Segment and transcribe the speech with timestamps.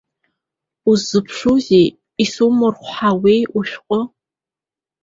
[0.89, 1.87] Узыԥшузеи,
[2.23, 3.99] исумырхәҳауеи ушәҟәы.